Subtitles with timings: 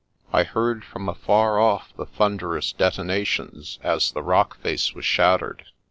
[0.33, 5.65] I heard from afar off the thunderous detonations as the rock face was shattered.